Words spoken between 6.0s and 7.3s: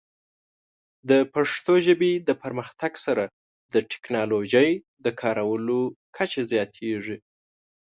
کچه زیاتېږي.